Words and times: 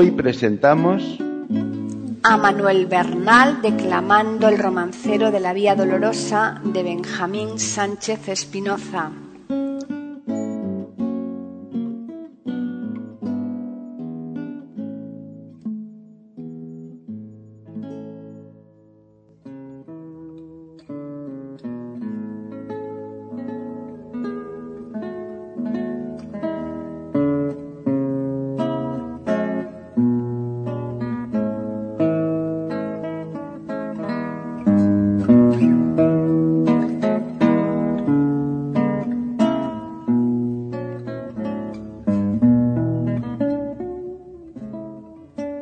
Hoy 0.00 0.12
presentamos 0.12 1.18
a 2.22 2.36
Manuel 2.38 2.86
Bernal 2.86 3.60
declamando 3.60 4.48
el 4.48 4.56
romancero 4.56 5.30
de 5.30 5.40
la 5.40 5.52
Vía 5.52 5.74
Dolorosa 5.74 6.58
de 6.64 6.82
Benjamín 6.82 7.58
Sánchez 7.58 8.28
Espinoza. 8.28 9.10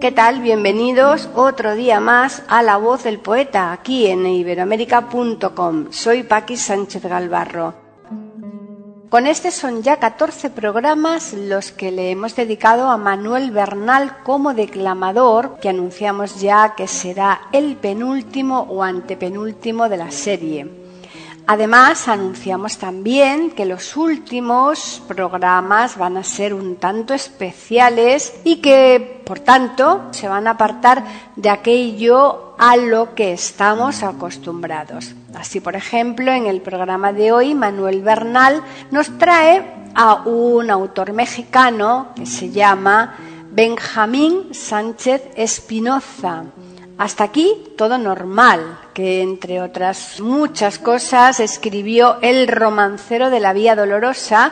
¿Qué 0.09 0.13
tal? 0.13 0.41
Bienvenidos 0.41 1.29
otro 1.35 1.75
día 1.75 2.01
más 2.01 2.43
a 2.49 2.63
La 2.63 2.79
Voz 2.79 3.05
del 3.05 3.19
Poeta, 3.19 3.73
aquí 3.73 4.07
en 4.07 4.25
iberoamérica.com. 4.27 5.89
Soy 5.91 6.23
Paqui 6.23 6.57
Sánchez 6.57 7.05
Galvarro. 7.05 7.75
Con 9.11 9.27
este 9.27 9.51
son 9.51 9.83
ya 9.83 9.99
14 9.99 10.49
programas 10.49 11.35
los 11.35 11.73
que 11.73 11.91
le 11.91 12.11
hemos 12.11 12.35
dedicado 12.35 12.89
a 12.89 12.97
Manuel 12.97 13.51
Bernal 13.51 14.23
como 14.23 14.55
declamador, 14.55 15.59
que 15.61 15.69
anunciamos 15.69 16.41
ya 16.41 16.75
que 16.75 16.89
será 16.89 17.43
el 17.53 17.77
penúltimo 17.77 18.61
o 18.61 18.83
antepenúltimo 18.83 19.91
de 19.91 19.97
la 19.99 20.11
serie. 20.11 20.78
Además, 21.51 22.09
anunciamos 22.09 22.77
también 22.77 23.53
que 23.53 23.65
los 23.65 23.97
últimos 23.97 25.01
programas 25.09 25.97
van 25.97 26.19
a 26.19 26.23
ser 26.23 26.53
un 26.53 26.77
tanto 26.77 27.15
especiales 27.15 28.35
y 28.45 28.57
que, 28.57 29.23
por 29.25 29.41
tanto, 29.41 30.09
se 30.11 30.29
van 30.29 30.47
a 30.47 30.51
apartar 30.51 31.03
de 31.37 31.49
aquello 31.49 32.55
a 32.59 32.77
lo 32.77 33.15
que 33.15 33.33
estamos 33.33 34.03
acostumbrados. 34.03 35.15
Así, 35.35 35.61
por 35.61 35.75
ejemplo, 35.75 36.31
en 36.33 36.45
el 36.45 36.61
programa 36.61 37.15
de 37.15 37.33
hoy, 37.33 37.55
Manuel 37.55 38.03
Bernal 38.03 38.63
nos 38.91 39.17
trae 39.17 39.65
a 39.95 40.17
un 40.27 40.71
autor 40.71 41.15
mexicano 41.15 42.09
que 42.15 42.27
se 42.27 42.51
llama 42.51 43.15
Benjamín 43.51 44.53
Sánchez 44.53 45.23
Espinoza 45.35 46.45
hasta 46.99 47.23
aquí 47.23 47.55
todo 47.77 47.97
normal, 47.97 48.81
que 48.93 49.23
entre 49.23 49.63
otras 49.63 50.21
muchas 50.21 50.81
cosas 50.81 51.39
escribió 51.39 52.19
El 52.23 52.49
romancero 52.49 53.31
de 53.31 53.39
la 53.39 53.53
Vía 53.53 53.77
Dolorosa, 53.77 54.51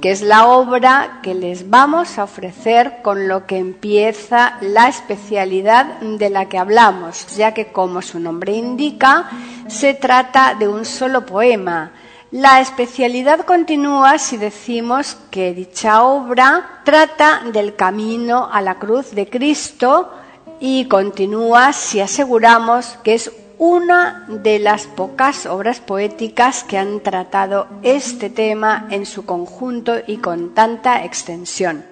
que 0.00 0.12
es 0.12 0.22
la 0.22 0.46
obra 0.46 1.18
que 1.24 1.34
les 1.34 1.68
vamos 1.68 2.16
a 2.16 2.22
ofrecer 2.22 2.98
con 3.02 3.26
lo 3.26 3.46
que 3.46 3.58
empieza 3.58 4.58
la 4.60 4.86
especialidad 4.86 5.98
de 6.00 6.30
la 6.30 6.48
que 6.48 6.58
hablamos, 6.58 7.36
ya 7.36 7.52
que 7.52 7.72
como 7.72 8.00
su 8.00 8.20
nombre 8.20 8.52
indica, 8.52 9.28
se 9.66 9.94
trata 9.94 10.54
de 10.54 10.68
un 10.68 10.84
solo 10.84 11.26
poema. 11.26 11.90
La 12.30 12.60
especialidad 12.60 13.40
continúa 13.40 14.18
si 14.18 14.36
decimos 14.36 15.16
que 15.32 15.52
dicha 15.52 16.04
obra 16.04 16.82
trata 16.84 17.40
del 17.52 17.74
camino 17.74 18.48
a 18.52 18.60
la 18.60 18.76
cruz 18.76 19.10
de 19.12 19.28
Cristo, 19.28 20.12
y 20.60 20.86
continúa 20.86 21.72
si 21.72 22.00
aseguramos 22.00 22.98
que 23.02 23.14
es 23.14 23.32
una 23.58 24.24
de 24.28 24.58
las 24.58 24.86
pocas 24.86 25.46
obras 25.46 25.80
poéticas 25.80 26.62
que 26.62 26.78
han 26.78 27.00
tratado 27.00 27.66
este 27.82 28.30
tema 28.30 28.86
en 28.90 29.04
su 29.04 29.26
conjunto 29.26 29.96
y 30.06 30.18
con 30.18 30.54
tanta 30.54 31.04
extensión. 31.04 31.84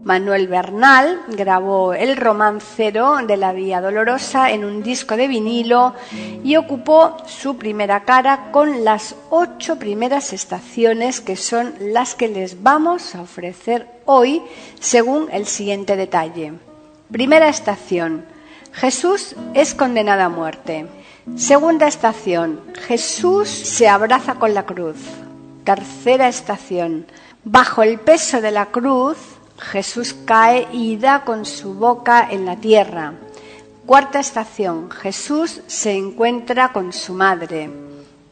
Manuel 0.00 0.46
Bernal 0.46 1.22
grabó 1.26 1.92
el 1.92 2.16
romancero 2.16 3.16
de 3.26 3.36
la 3.36 3.52
Vía 3.52 3.80
Dolorosa 3.80 4.52
en 4.52 4.64
un 4.64 4.84
disco 4.84 5.16
de 5.16 5.26
vinilo 5.26 5.94
y 6.44 6.54
ocupó 6.54 7.16
su 7.26 7.58
primera 7.58 8.04
cara 8.04 8.52
con 8.52 8.84
las 8.84 9.16
ocho 9.30 9.76
primeras 9.76 10.32
estaciones 10.32 11.20
que 11.20 11.34
son 11.34 11.74
las 11.80 12.14
que 12.14 12.28
les 12.28 12.62
vamos 12.62 13.16
a 13.16 13.22
ofrecer 13.22 13.88
hoy 14.06 14.40
según 14.78 15.28
el 15.32 15.46
siguiente 15.46 15.96
detalle. 15.96 16.67
Primera 17.10 17.48
estación. 17.48 18.26
Jesús 18.70 19.34
es 19.54 19.74
condenado 19.74 20.24
a 20.24 20.28
muerte. 20.28 20.86
Segunda 21.36 21.88
estación. 21.88 22.60
Jesús 22.86 23.48
se 23.48 23.88
abraza 23.88 24.34
con 24.34 24.52
la 24.52 24.66
cruz. 24.66 24.98
Tercera 25.64 26.28
estación. 26.28 27.06
Bajo 27.44 27.82
el 27.82 27.98
peso 27.98 28.42
de 28.42 28.50
la 28.50 28.66
cruz, 28.66 29.16
Jesús 29.58 30.14
cae 30.26 30.68
y 30.70 30.98
da 30.98 31.24
con 31.24 31.46
su 31.46 31.72
boca 31.72 32.28
en 32.30 32.44
la 32.44 32.56
tierra. 32.56 33.14
Cuarta 33.86 34.20
estación. 34.20 34.90
Jesús 34.90 35.62
se 35.66 35.92
encuentra 35.92 36.74
con 36.74 36.92
su 36.92 37.14
madre. 37.14 37.70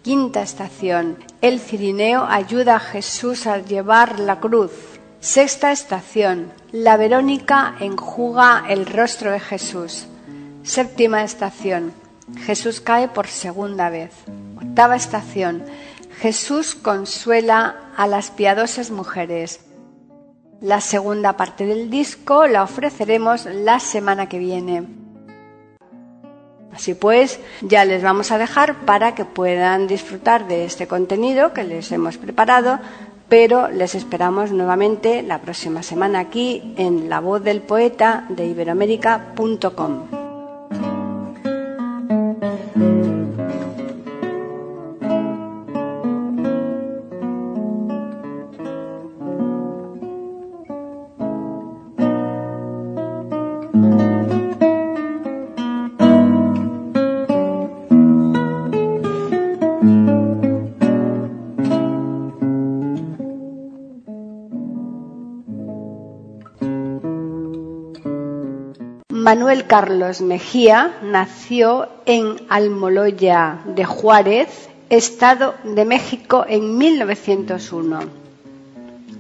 Quinta 0.03 0.43
estación. 0.43 1.17
El 1.41 1.61
cirineo 1.61 2.27
ayuda 2.29 2.77
a 2.77 2.81
Jesús 2.81 3.47
a 3.47 3.57
llevar 3.57 4.21
la 4.21 4.39
cruz. 4.39 4.73
Sexta 5.21 5.73
estación. 5.73 6.53
La 6.73 6.97
Verónica 6.97 7.75
enjuga 7.81 8.65
el 8.69 8.87
rostro 8.87 9.33
de 9.33 9.41
Jesús. 9.41 10.07
Séptima 10.63 11.25
estación. 11.25 11.93
Jesús 12.45 12.81
cae 12.81 13.09
por 13.09 13.27
segunda 13.27 13.89
vez. 13.89 14.13
Octava 14.57 14.95
estación. 14.95 15.65
Jesús 16.19 16.75
consuela 16.75 17.93
a 17.97 18.07
las 18.07 18.31
piadosas 18.31 18.91
mujeres. 18.91 19.61
La 20.61 20.81
segunda 20.81 21.37
parte 21.37 21.67
del 21.67 21.91
disco 21.91 22.47
la 22.47 22.63
ofreceremos 22.63 23.47
la 23.47 23.81
semana 23.81 24.29
que 24.29 24.39
viene. 24.39 24.87
Así 26.73 26.93
pues, 26.93 27.41
ya 27.63 27.87
les 27.87 28.03
vamos 28.03 28.31
a 28.31 28.39
dejar 28.39 28.81
para 28.85 29.15
que 29.15 29.25
puedan 29.25 29.87
disfrutar 29.87 30.47
de 30.47 30.67
este 30.67 30.87
contenido 30.87 31.55
que 31.55 31.65
les 31.65 31.91
hemos 31.91 32.19
preparado 32.19 32.79
pero 33.29 33.69
les 33.69 33.95
esperamos 33.95 34.53
nuevamente 34.53 35.23
la 35.23 35.41
próxima 35.41 35.83
semana 35.83 36.21
aquí 36.21 36.75
en 36.77 37.09
La 37.09 37.21
Voz 37.21 37.43
del 37.43 37.61
Poeta 37.61 38.25
de 38.29 38.47
iberoamérica.com. 38.47 40.26
Manuel 69.27 69.67
Carlos 69.67 70.21
Mejía 70.21 70.99
nació 71.03 71.89
en 72.07 72.37
Almoloya 72.49 73.59
de 73.65 73.85
Juárez, 73.85 74.69
Estado 74.89 75.57
de 75.65 75.85
México, 75.85 76.47
en 76.49 76.79
1901. 76.79 77.99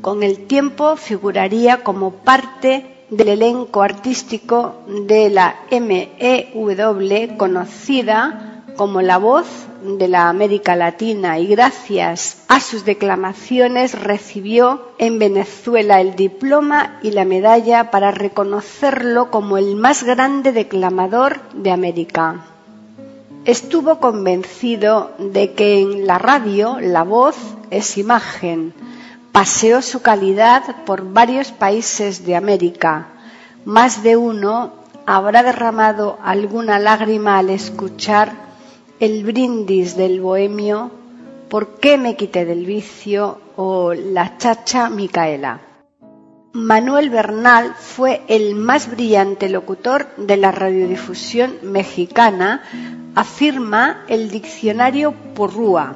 Con 0.02 0.22
el 0.22 0.46
tiempo 0.46 0.94
figuraría 0.94 1.82
como 1.82 2.12
parte 2.12 2.86
del 3.10 3.30
elenco 3.30 3.82
artístico 3.82 4.76
de 4.86 5.28
la 5.28 5.56
MEW 5.72 7.36
conocida 7.36 8.62
como 8.76 9.02
la 9.02 9.18
voz 9.18 9.48
de 9.86 10.08
la 10.08 10.28
América 10.28 10.74
Latina 10.74 11.38
y 11.38 11.46
gracias 11.46 12.38
a 12.48 12.60
sus 12.60 12.84
declamaciones 12.84 13.98
recibió 13.98 14.88
en 14.98 15.18
Venezuela 15.18 16.00
el 16.00 16.16
diploma 16.16 16.98
y 17.02 17.12
la 17.12 17.24
medalla 17.24 17.90
para 17.90 18.10
reconocerlo 18.10 19.30
como 19.30 19.56
el 19.56 19.76
más 19.76 20.02
grande 20.02 20.52
declamador 20.52 21.40
de 21.52 21.70
América. 21.70 22.44
Estuvo 23.44 24.00
convencido 24.00 25.12
de 25.18 25.52
que 25.52 25.80
en 25.80 26.06
la 26.06 26.18
radio 26.18 26.78
la 26.80 27.04
voz 27.04 27.36
es 27.70 27.96
imagen. 27.96 28.74
Paseó 29.30 29.82
su 29.82 30.02
calidad 30.02 30.84
por 30.84 31.12
varios 31.12 31.52
países 31.52 32.26
de 32.26 32.34
América. 32.34 33.06
Más 33.64 34.02
de 34.02 34.16
uno 34.16 34.72
habrá 35.06 35.44
derramado 35.44 36.18
alguna 36.24 36.80
lágrima 36.80 37.38
al 37.38 37.50
escuchar 37.50 38.46
el 39.00 39.24
brindis 39.24 39.96
del 39.96 40.20
bohemio, 40.20 40.90
¿Por 41.48 41.78
qué 41.78 41.96
me 41.96 42.16
quité 42.16 42.44
del 42.44 42.66
vicio? 42.66 43.38
o 43.56 43.94
La 43.94 44.36
chacha 44.36 44.90
Micaela. 44.90 45.60
Manuel 46.52 47.08
Bernal 47.10 47.74
fue 47.78 48.22
el 48.26 48.56
más 48.56 48.90
brillante 48.90 49.48
locutor 49.48 50.08
de 50.16 50.36
la 50.36 50.50
radiodifusión 50.50 51.58
mexicana, 51.62 52.64
afirma 53.14 54.04
el 54.08 54.28
diccionario 54.30 55.14
Porrúa. 55.34 55.94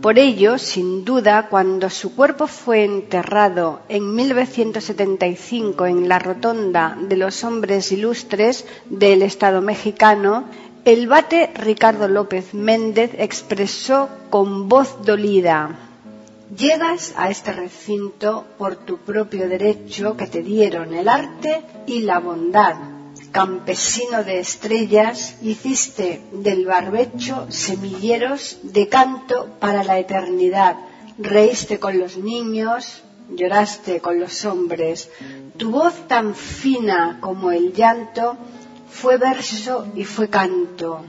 Por 0.00 0.18
ello, 0.18 0.58
sin 0.58 1.04
duda, 1.04 1.48
cuando 1.48 1.90
su 1.90 2.14
cuerpo 2.14 2.46
fue 2.46 2.84
enterrado 2.84 3.80
en 3.88 4.14
1975 4.14 5.86
en 5.86 6.08
la 6.08 6.18
Rotonda 6.20 6.96
de 7.00 7.16
los 7.16 7.42
Hombres 7.42 7.90
Ilustres 7.90 8.64
del 8.88 9.22
Estado 9.22 9.60
mexicano, 9.60 10.44
el 10.88 11.06
bate 11.06 11.50
Ricardo 11.54 12.08
López 12.08 12.54
Méndez 12.54 13.10
expresó 13.18 14.08
con 14.30 14.70
voz 14.70 15.04
dolida 15.04 15.76
Llegas 16.56 17.12
a 17.14 17.28
este 17.28 17.52
recinto 17.52 18.46
por 18.56 18.76
tu 18.76 18.96
propio 18.96 19.50
derecho 19.50 20.16
que 20.16 20.26
te 20.26 20.42
dieron 20.42 20.94
el 20.94 21.10
arte 21.10 21.62
y 21.86 22.00
la 22.00 22.20
bondad. 22.20 22.76
Campesino 23.32 24.24
de 24.24 24.38
estrellas, 24.38 25.36
hiciste 25.42 26.22
del 26.32 26.64
barbecho 26.64 27.46
semilleros 27.50 28.56
de 28.62 28.88
canto 28.88 29.46
para 29.60 29.84
la 29.84 29.98
eternidad. 29.98 30.76
Reíste 31.18 31.78
con 31.78 31.98
los 31.98 32.16
niños, 32.16 33.02
lloraste 33.28 34.00
con 34.00 34.18
los 34.18 34.46
hombres. 34.46 35.10
Tu 35.58 35.70
voz 35.70 36.08
tan 36.08 36.34
fina 36.34 37.18
como 37.20 37.50
el 37.50 37.74
llanto 37.74 38.38
fue 38.90 39.16
verso 39.16 39.86
y 39.94 40.04
fue 40.04 40.28
canto. 40.28 41.02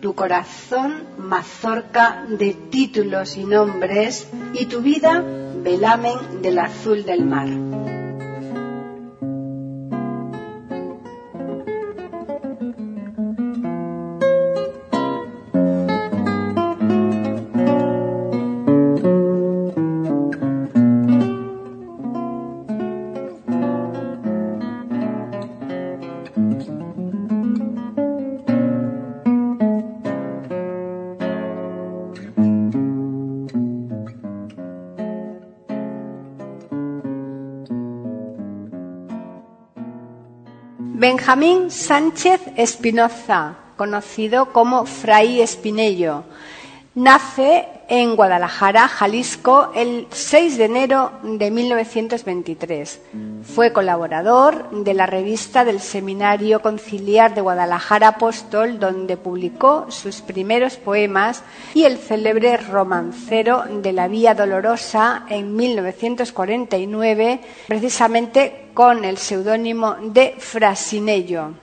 Tu 0.00 0.14
corazón 0.14 1.04
mazorca 1.18 2.24
de 2.28 2.54
títulos 2.54 3.36
y 3.36 3.44
nombres 3.44 4.26
y 4.54 4.66
tu 4.66 4.80
vida 4.80 5.22
velamen 5.62 6.40
del 6.42 6.58
azul 6.58 7.04
del 7.04 7.24
mar. 7.24 7.89
Benjamín 41.30 41.70
Sánchez 41.70 42.40
Espinoza, 42.56 43.54
conocido 43.76 44.46
como 44.46 44.84
Fray 44.84 45.40
Espinello, 45.40 46.24
nace 46.96 47.68
en 47.90 48.14
Guadalajara, 48.14 48.86
Jalisco, 48.86 49.72
el 49.74 50.06
6 50.10 50.58
de 50.58 50.64
enero 50.64 51.10
de 51.24 51.50
1923. 51.50 53.00
Fue 53.42 53.72
colaborador 53.72 54.70
de 54.70 54.94
la 54.94 55.06
revista 55.06 55.64
del 55.64 55.80
Seminario 55.80 56.62
Conciliar 56.62 57.34
de 57.34 57.40
Guadalajara 57.40 58.08
Apóstol, 58.08 58.78
donde 58.78 59.16
publicó 59.16 59.90
sus 59.90 60.20
primeros 60.20 60.76
poemas 60.76 61.42
y 61.74 61.82
el 61.82 61.98
célebre 61.98 62.58
romancero 62.58 63.64
de 63.82 63.92
la 63.92 64.06
Vía 64.06 64.34
Dolorosa 64.34 65.24
en 65.28 65.56
1949, 65.56 67.40
precisamente 67.66 68.68
con 68.72 69.04
el 69.04 69.18
seudónimo 69.18 69.96
de 70.00 70.36
Frasinello. 70.38 71.54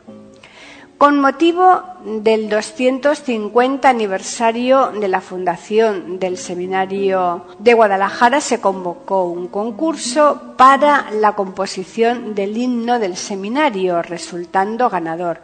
Con 0.98 1.20
motivo 1.20 1.84
del 2.04 2.50
250 2.50 3.88
aniversario 3.88 4.88
de 5.00 5.08
la 5.08 5.22
fundación 5.22 6.18
del 6.18 6.40
Seminario 6.40 7.46
de 7.60 7.76
Guadalajara 7.76 8.42
se 8.42 8.60
convocó 8.60 9.26
un 9.26 9.48
concurso 9.48 10.56
para 10.58 11.12
la 11.12 11.34
composición 11.34 12.34
del 12.34 12.58
himno 12.58 12.98
del 12.98 13.16
seminario, 13.16 14.02
resultando 14.02 14.90
ganador. 14.90 15.42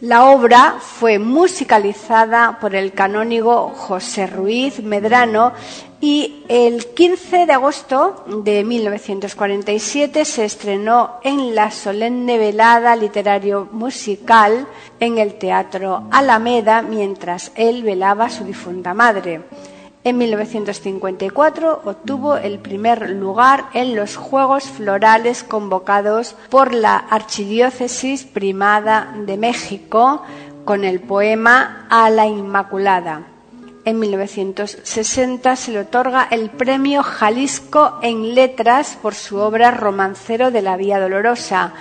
La 0.00 0.24
obra 0.24 0.76
fue 0.80 1.18
musicalizada 1.18 2.58
por 2.58 2.74
el 2.74 2.92
canónigo 2.92 3.74
José 3.76 4.26
Ruiz 4.26 4.82
Medrano 4.82 5.52
y 6.04 6.44
el 6.48 6.88
15 6.88 7.46
de 7.46 7.52
agosto 7.54 8.26
de 8.44 8.62
1947 8.62 10.26
se 10.26 10.44
estrenó 10.44 11.12
en 11.22 11.54
la 11.54 11.70
solemne 11.70 12.36
velada 12.36 12.94
literario 12.94 13.70
musical 13.72 14.66
en 15.00 15.16
el 15.16 15.38
Teatro 15.38 16.02
Alameda 16.10 16.82
mientras 16.82 17.52
él 17.54 17.82
velaba 17.82 18.26
a 18.26 18.30
su 18.30 18.44
difunta 18.44 18.92
madre. 18.92 19.44
En 20.04 20.18
1954 20.18 21.80
obtuvo 21.86 22.36
el 22.36 22.58
primer 22.58 23.08
lugar 23.08 23.70
en 23.72 23.96
los 23.96 24.16
Juegos 24.16 24.64
Florales 24.64 25.42
convocados 25.42 26.36
por 26.50 26.74
la 26.74 26.98
Archidiócesis 26.98 28.24
Primada 28.24 29.14
de 29.24 29.38
México 29.38 30.20
con 30.66 30.84
el 30.84 31.00
poema 31.00 31.86
A 31.88 32.10
la 32.10 32.26
Inmaculada. 32.26 33.33
En 33.86 33.98
1960 33.98 35.56
se 35.56 35.72
le 35.72 35.80
otorga 35.80 36.26
el 36.30 36.48
Premio 36.48 37.02
Jalisco 37.02 37.98
en 38.00 38.34
Letras 38.34 38.96
por 39.02 39.14
su 39.14 39.36
obra 39.36 39.72
Romancero 39.72 40.50
de 40.50 40.62
la 40.62 40.78
Vía 40.78 40.98
Dolorosa. 40.98 41.74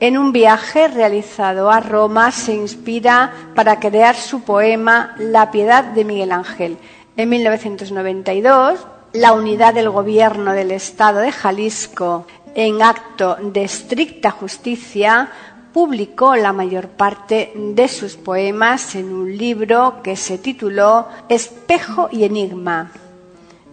En 0.00 0.18
un 0.18 0.32
viaje 0.32 0.88
realizado 0.88 1.70
a 1.70 1.78
Roma 1.78 2.32
se 2.32 2.54
inspira 2.54 3.32
para 3.54 3.78
crear 3.78 4.16
su 4.16 4.42
poema 4.42 5.14
La 5.16 5.52
Piedad 5.52 5.84
de 5.84 6.04
Miguel 6.04 6.32
Ángel. 6.32 6.76
En 7.16 7.28
1992, 7.28 8.84
la 9.12 9.32
unidad 9.32 9.74
del 9.74 9.90
Gobierno 9.90 10.54
del 10.54 10.72
Estado 10.72 11.20
de 11.20 11.30
Jalisco, 11.30 12.26
en 12.56 12.82
acto 12.82 13.36
de 13.40 13.62
estricta 13.62 14.32
justicia, 14.32 15.30
publicó 15.74 16.36
la 16.36 16.52
mayor 16.52 16.86
parte 16.86 17.52
de 17.56 17.88
sus 17.88 18.14
poemas 18.16 18.94
en 18.94 19.12
un 19.12 19.36
libro 19.36 20.02
que 20.04 20.14
se 20.14 20.38
tituló 20.38 21.08
Espejo 21.28 22.08
y 22.12 22.22
Enigma. 22.22 22.92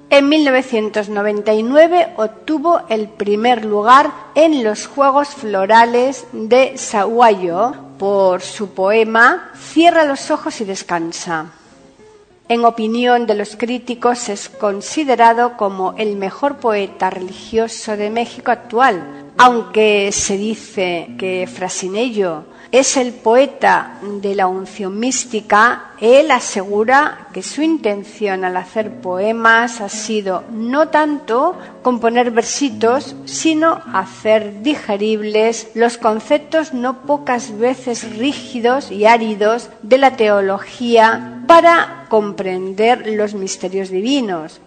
En 0.10 0.28
1999 0.28 2.14
obtuvo 2.18 2.82
el 2.90 3.08
primer 3.08 3.64
lugar 3.64 4.12
en 4.34 4.64
los 4.64 4.88
Juegos 4.88 5.30
Florales 5.30 6.26
de 6.34 6.76
Sahuayo 6.76 7.76
por 8.00 8.42
su 8.42 8.74
poema 8.74 9.52
Cierra 9.56 10.04
los 10.04 10.32
ojos 10.32 10.60
y 10.60 10.66
descansa 10.66 11.52
en 12.48 12.66
opinión 12.66 13.28
de 13.28 13.36
los 13.36 13.56
críticos, 13.56 14.30
es 14.30 14.50
considerado 14.50 15.56
como 15.58 15.94
el 15.98 16.16
mejor 16.18 16.58
poeta 16.58 17.10
religioso 17.10 17.96
de 17.96 18.10
México 18.10 18.52
actual, 18.52 19.32
aunque 19.38 20.12
se 20.12 20.38
dice 20.38 21.10
que 21.18 21.48
Frasinello 21.48 22.46
es 22.72 22.96
el 22.96 23.12
poeta 23.12 23.98
de 24.02 24.34
la 24.34 24.48
unción 24.48 24.98
mística, 24.98 25.92
él 26.00 26.32
asegura 26.32 27.28
que 27.34 27.44
su 27.44 27.62
intención 27.62 28.46
al 28.46 28.56
hacer 28.56 29.02
poemas 29.02 29.82
ha 29.82 29.90
sido 29.90 30.46
no 30.52 30.88
tanto 30.88 31.58
componer 31.82 32.32
versitos, 32.32 33.16
sino 33.26 33.82
hacer 33.94 34.62
digeribles 34.62 35.70
los 35.74 35.98
conceptos 35.98 36.74
no 36.74 37.02
pocas 37.02 37.58
veces 37.58 38.18
rígidos 38.18 38.90
y 38.90 39.06
áridos 39.06 39.70
de 39.82 39.98
la 39.98 40.16
teología 40.16 41.44
para 41.48 42.06
comprender 42.08 43.06
los 43.06 43.34
misterios 43.34 43.90
divinos. 43.90 44.62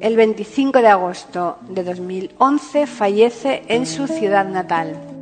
El 0.00 0.16
25 0.16 0.80
de 0.80 0.88
agosto 0.88 1.58
de 1.68 1.84
2011 1.84 2.86
fallece 2.86 3.62
en 3.68 3.86
su 3.86 4.06
ciudad 4.06 4.46
natal. 4.46 5.13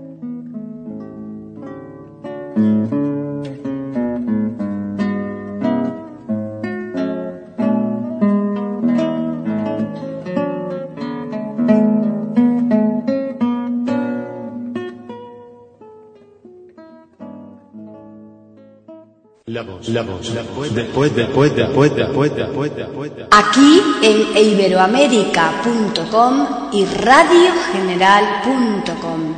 La 19.53 19.61
voz, 19.61 19.85
la 19.91 20.01
voz, 20.01 20.33
la 20.33 20.41
voz 20.45 20.75
del 20.75 20.87
poeta, 20.87 21.29
poeta, 21.29 21.69
poeta, 21.69 22.09
poeta, 22.09 22.49
poeta, 22.49 22.87
poeta. 22.87 23.29
Aquí 23.31 23.83
en 24.01 24.35
iberoamérica.com 24.35 26.71
y 26.73 26.87
radiogeneral.com. 26.87 29.35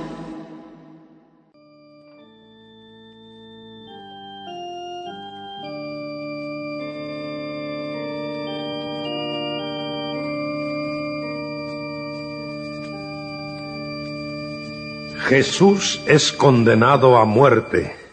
Jesús 15.25 16.01
es 16.07 16.31
condenado 16.31 17.17
a 17.17 17.25
muerte. 17.25 18.04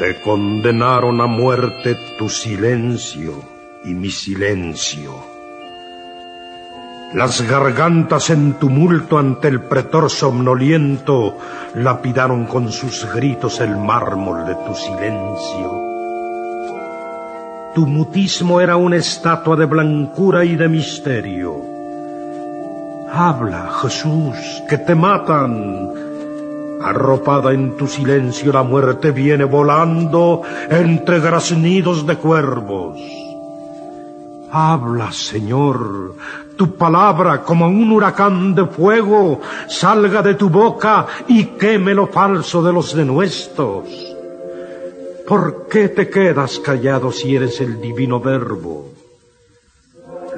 Te 0.00 0.18
condenaron 0.22 1.20
a 1.20 1.26
muerte 1.26 1.94
tu 2.18 2.30
silencio 2.30 3.34
y 3.84 3.90
mi 3.90 4.10
silencio. 4.10 5.12
Las 7.12 7.42
gargantas 7.42 8.30
en 8.30 8.54
tumulto 8.54 9.18
ante 9.18 9.48
el 9.48 9.60
pretor 9.60 10.08
somnoliento 10.08 11.36
lapidaron 11.74 12.46
con 12.46 12.72
sus 12.72 13.06
gritos 13.14 13.60
el 13.60 13.76
mármol 13.76 14.46
de 14.46 14.54
tu 14.54 14.74
silencio. 14.74 15.70
Tu 17.74 17.86
mutismo 17.86 18.62
era 18.62 18.76
una 18.76 18.96
estatua 18.96 19.54
de 19.54 19.66
blancura 19.66 20.46
y 20.46 20.56
de 20.56 20.68
misterio 20.70 21.70
Habla, 23.12 23.70
Jesús, 23.82 24.62
que 24.66 24.78
te 24.78 24.94
matan. 24.94 26.09
Arropada 26.82 27.52
en 27.52 27.76
tu 27.76 27.86
silencio 27.86 28.52
la 28.52 28.62
muerte 28.62 29.10
viene 29.10 29.44
volando 29.44 30.42
entre 30.70 31.20
graznidos 31.20 32.06
de 32.06 32.16
cuervos. 32.16 32.98
Habla, 34.50 35.12
Señor, 35.12 36.14
tu 36.56 36.76
palabra 36.76 37.42
como 37.42 37.66
un 37.66 37.92
huracán 37.92 38.54
de 38.54 38.66
fuego 38.66 39.40
salga 39.68 40.22
de 40.22 40.34
tu 40.34 40.48
boca 40.48 41.06
y 41.28 41.44
queme 41.44 41.94
lo 41.94 42.06
falso 42.06 42.62
de 42.62 42.72
los 42.72 42.94
denuestos. 42.94 43.84
¿Por 45.28 45.68
qué 45.68 45.90
te 45.90 46.08
quedas 46.08 46.58
callado 46.58 47.12
si 47.12 47.36
eres 47.36 47.60
el 47.60 47.80
divino 47.80 48.20
verbo? 48.20 48.88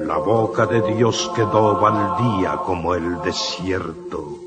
La 0.05 0.17
boca 0.17 0.67
de 0.67 0.81
Dios 0.93 1.31
quedó 1.33 1.79
baldía 1.79 2.57
como 2.57 2.93
el 2.93 3.21
desierto. 3.21 4.42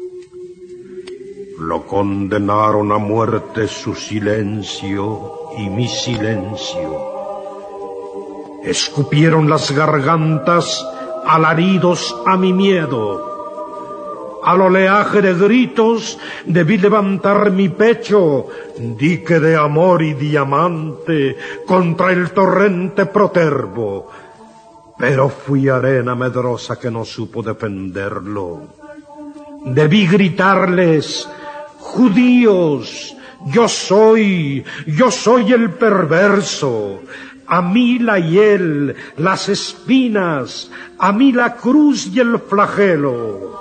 Lo 1.58 1.86
condenaron 1.86 2.92
a 2.92 2.98
muerte 2.98 3.66
su 3.68 3.94
silencio 3.94 5.32
y 5.56 5.70
mi 5.70 5.88
silencio. 5.88 7.16
Escupieron 8.62 9.48
las 9.48 9.70
gargantas 9.70 10.86
alaridos 11.26 12.14
a 12.26 12.36
mi 12.36 12.52
miedo. 12.52 14.40
Al 14.44 14.60
oleaje 14.60 15.22
de 15.22 15.34
gritos 15.34 16.18
debí 16.44 16.78
levantar 16.78 17.50
mi 17.50 17.68
pecho, 17.68 18.46
dique 18.78 19.40
de 19.40 19.56
amor 19.56 20.02
y 20.02 20.14
diamante, 20.14 21.36
contra 21.66 22.12
el 22.12 22.30
torrente 22.30 23.06
protervo 23.06 24.08
pero 24.98 25.28
fui 25.28 25.68
arena 25.68 26.14
medrosa 26.14 26.78
que 26.78 26.90
no 26.90 27.04
supo 27.04 27.42
defenderlo. 27.42 28.60
Debí 29.64 30.06
gritarles, 30.06 31.28
judíos, 31.86 33.16
yo 33.46 33.68
soy, 33.68 34.64
yo 34.86 35.10
soy 35.10 35.52
el 35.52 35.70
perverso, 35.70 37.00
a 37.46 37.62
mí 37.62 37.98
la 38.00 38.18
hiel, 38.18 38.96
las 39.16 39.48
espinas, 39.48 40.70
a 40.98 41.12
mí 41.12 41.30
la 41.32 41.54
cruz 41.54 42.08
y 42.08 42.18
el 42.20 42.38
flagelo. 42.40 43.54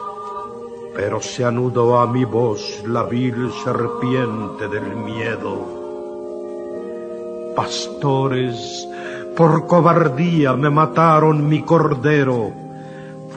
Pero 0.96 1.22
se 1.22 1.46
anudó 1.46 2.00
a 2.00 2.08
mi 2.08 2.26
voz 2.26 2.84
la 2.88 3.04
vil 3.04 3.52
serpiente 3.64 4.68
del 4.70 4.96
miedo. 4.96 5.74
Pastores, 7.56 8.88
por 9.38 9.68
cobardía 9.68 10.54
me 10.54 10.70
mataron 10.70 11.48
mi 11.48 11.62
cordero. 11.62 12.52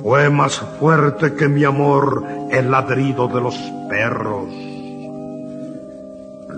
Fue 0.01 0.31
más 0.31 0.59
fuerte 0.81 1.35
que 1.35 1.49
mi 1.49 1.65
amor 1.65 2.25
el 2.51 2.71
ladrido 2.71 3.29
de 3.29 3.41
los 3.41 3.57
perros. 3.89 4.68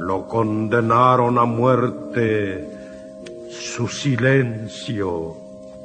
Lo 0.01 0.27
condenaron 0.27 1.39
a 1.39 1.45
muerte 1.45 2.67
su 3.51 3.87
silencio 3.87 5.37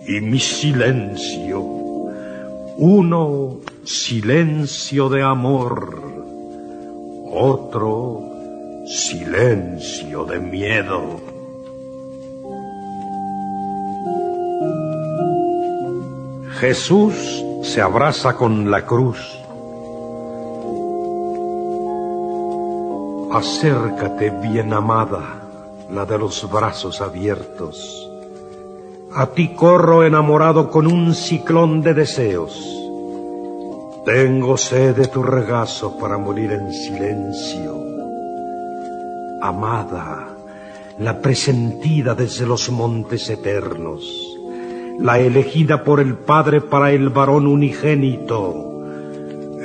y 0.07 0.21
mi 0.21 0.39
silencio. 0.39 1.59
Uno 2.77 3.57
silencio 3.83 5.09
de 5.09 5.21
amor, 5.21 6.01
otro 7.29 8.23
silencio 8.87 10.23
de 10.23 10.39
miedo. 10.39 11.19
Jesús 16.61 17.43
se 17.63 17.81
abraza 17.81 18.37
con 18.37 18.71
la 18.71 18.85
cruz. 18.85 19.44
Acércate, 23.35 24.29
bien 24.29 24.71
amada, 24.71 25.41
la 25.91 26.05
de 26.05 26.17
los 26.17 26.49
brazos 26.49 27.01
abiertos. 27.01 28.09
A 29.13 29.27
ti 29.27 29.49
corro 29.53 30.05
enamorado 30.05 30.71
con 30.71 30.87
un 30.87 31.13
ciclón 31.13 31.81
de 31.81 31.93
deseos. 31.93 32.55
Tengo 34.05 34.55
sed 34.55 34.95
de 34.95 35.07
tu 35.07 35.21
regazo 35.21 35.97
para 35.97 36.17
morir 36.17 36.53
en 36.53 36.71
silencio. 36.71 37.75
Amada, 39.41 40.29
la 40.99 41.19
presentida 41.19 42.15
desde 42.15 42.45
los 42.45 42.69
montes 42.69 43.29
eternos 43.29 44.31
la 44.97 45.19
elegida 45.19 45.83
por 45.83 45.99
el 45.99 46.15
Padre 46.15 46.61
para 46.61 46.93
el 46.93 47.09
varón 47.09 47.47
unigénito. 47.47 48.85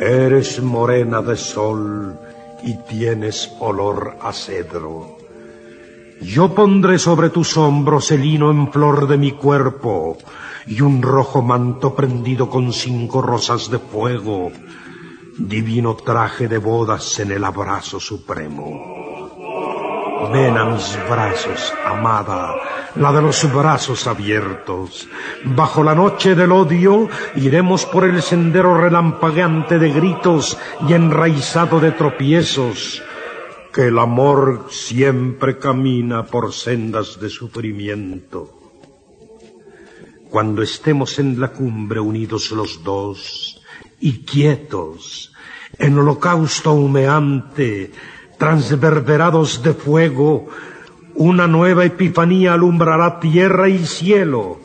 Eres 0.00 0.60
morena 0.60 1.22
de 1.22 1.36
sol 1.36 2.18
y 2.62 2.74
tienes 2.88 3.52
olor 3.60 4.16
a 4.22 4.32
cedro. 4.32 5.18
Yo 6.20 6.54
pondré 6.54 6.98
sobre 6.98 7.30
tus 7.30 7.56
hombros 7.56 8.10
el 8.10 8.24
hino 8.24 8.50
en 8.50 8.70
flor 8.70 9.08
de 9.08 9.16
mi 9.16 9.32
cuerpo 9.32 10.18
y 10.66 10.82
un 10.82 11.00
rojo 11.00 11.40
manto 11.40 11.94
prendido 11.94 12.50
con 12.50 12.72
cinco 12.72 13.22
rosas 13.22 13.70
de 13.70 13.78
fuego, 13.78 14.52
divino 15.38 15.96
traje 15.96 16.46
de 16.46 16.58
bodas 16.58 17.18
en 17.20 17.32
el 17.32 17.44
abrazo 17.44 17.98
supremo. 17.98 19.09
Ven 20.28 20.56
a 20.58 20.66
mis 20.66 20.98
brazos, 21.08 21.72
amada, 21.84 22.54
la 22.96 23.10
de 23.10 23.22
los 23.22 23.50
brazos 23.52 24.06
abiertos. 24.06 25.08
Bajo 25.44 25.82
la 25.82 25.94
noche 25.94 26.34
del 26.34 26.52
odio 26.52 27.08
iremos 27.36 27.86
por 27.86 28.04
el 28.04 28.20
sendero 28.20 28.76
relampagueante 28.76 29.78
de 29.78 29.90
gritos 29.90 30.58
y 30.86 30.92
enraizado 30.92 31.80
de 31.80 31.92
tropiezos, 31.92 33.02
que 33.72 33.86
el 33.86 33.98
amor 33.98 34.66
siempre 34.68 35.58
camina 35.58 36.24
por 36.26 36.52
sendas 36.52 37.18
de 37.18 37.30
sufrimiento. 37.30 38.52
Cuando 40.28 40.62
estemos 40.62 41.18
en 41.18 41.40
la 41.40 41.48
cumbre 41.48 41.98
unidos 41.98 42.50
los 42.52 42.84
dos 42.84 43.60
y 43.98 44.24
quietos, 44.24 45.32
en 45.78 45.98
holocausto 45.98 46.72
humeante, 46.72 47.90
transverberados 48.40 49.62
de 49.62 49.74
fuego, 49.74 50.48
una 51.14 51.46
nueva 51.46 51.84
epifanía 51.84 52.54
alumbrará 52.54 53.20
tierra 53.20 53.68
y 53.68 53.84
cielo. 53.84 54.58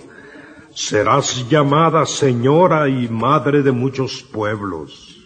Serás 0.74 1.50
llamada 1.50 2.05
Señora 2.05 2.88
y 2.88 3.10
Madre 3.10 3.63
de 3.63 3.74
muchos 3.74 4.24
pueblos. 4.24 5.17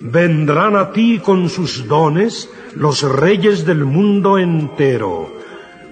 Vendrán 0.00 0.74
a 0.74 0.90
ti 0.90 1.20
con 1.24 1.48
sus 1.48 1.86
dones 1.86 2.50
los 2.74 3.02
reyes 3.02 3.64
del 3.64 3.84
mundo 3.84 4.36
entero. 4.36 5.32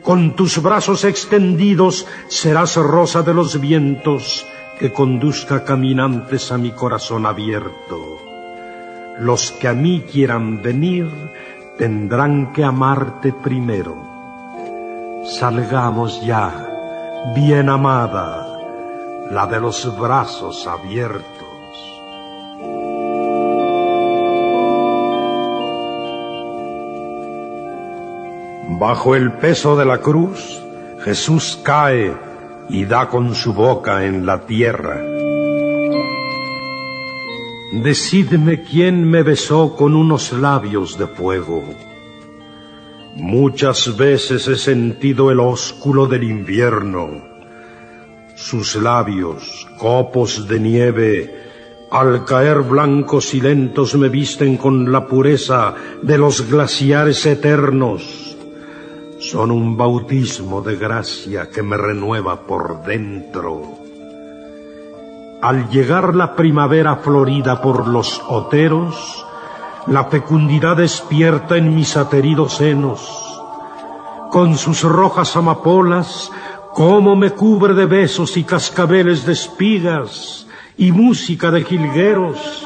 Con 0.03 0.35
tus 0.35 0.61
brazos 0.61 1.05
extendidos 1.05 2.09
serás 2.27 2.75
rosa 2.75 3.23
de 3.23 3.35
los 3.35 3.61
vientos 3.61 4.45
que 4.81 4.93
conduzca 4.93 5.65
caminantes 5.65 6.51
a 6.51 6.59
mi 6.59 6.73
corazón 6.73 7.25
abierto. 7.25 8.19
Los 9.21 9.53
que 9.53 9.69
a 9.69 9.75
mí 9.75 10.03
quieran 10.11 10.61
venir 10.63 11.07
tendrán 11.83 12.53
que 12.53 12.63
amarte 12.63 13.33
primero. 13.33 13.97
Salgamos 15.25 16.23
ya, 16.25 17.33
bien 17.35 17.69
amada, 17.69 18.47
la 19.29 19.49
de 19.49 19.59
los 19.59 19.99
brazos 19.99 20.65
abiertos. 20.69 21.27
Bajo 28.79 29.17
el 29.17 29.33
peso 29.33 29.77
de 29.77 29.85
la 29.85 29.99
cruz, 29.99 30.63
Jesús 31.03 31.59
cae 31.65 32.17
y 32.69 32.85
da 32.85 33.09
con 33.09 33.35
su 33.35 33.55
boca 33.55 34.05
en 34.05 34.25
la 34.25 34.43
tierra. 34.47 35.01
Decidme 37.73 38.65
quién 38.65 39.09
me 39.11 39.23
besó 39.23 39.75
con 39.75 39.97
unos 39.97 40.31
labios 40.35 40.99
de 40.99 41.07
fuego. 41.07 41.65
Muchas 43.17 43.97
veces 43.97 44.47
he 44.47 44.57
sentido 44.57 45.31
el 45.31 45.41
ósculo 45.41 46.07
del 46.07 46.25
invierno. 46.25 47.23
Sus 48.35 48.77
labios, 48.77 49.67
copos 49.79 50.47
de 50.47 50.61
nieve, 50.61 51.35
al 51.91 52.27
caer 52.27 52.61
blancos 52.61 53.33
y 53.33 53.41
lentos 53.41 53.95
me 53.95 54.11
visten 54.11 54.59
con 54.59 54.93
la 54.93 55.07
pureza 55.07 55.75
de 56.03 56.19
los 56.19 56.51
glaciares 56.51 57.25
eternos. 57.25 58.37
Son 59.19 59.51
un 59.51 59.79
bautismo 59.79 60.61
de 60.61 60.77
gracia 60.77 61.49
que 61.49 61.63
me 61.63 61.79
renueva 61.79 62.47
por 62.47 62.85
dentro. 62.85 63.82
Al 65.43 65.69
llegar 65.71 66.15
la 66.15 66.37
primavera 66.37 66.95
florida 66.99 67.61
por 67.61 67.89
los 67.89 68.23
oteros, 68.29 69.27
la 69.89 70.05
fecundidad 70.05 70.77
despierta 70.77 71.57
en 71.57 71.75
mis 71.75 71.97
ateridos 71.97 72.55
senos. 72.55 73.41
Con 74.31 74.57
sus 74.57 74.83
rojas 74.83 75.37
amapolas, 75.37 76.31
cómo 76.75 77.17
me 77.17 77.33
cubre 77.33 77.75
de 77.75 77.87
besos 77.87 78.37
y 78.37 78.45
cascabeles 78.45 79.27
de 79.27 79.33
espigas 79.33 80.47
y 80.77 80.93
música 80.93 81.51
de 81.51 81.65
jilgueros. 81.65 82.65